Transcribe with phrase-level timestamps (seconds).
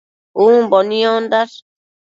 [0.45, 1.55] Umbo niondash